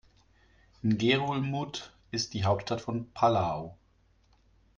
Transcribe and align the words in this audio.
Ngerulmud 0.81 1.93
ist 2.09 2.33
die 2.33 2.43
Hauptstadt 2.43 2.81
von 2.81 3.11
Palau. 3.11 3.77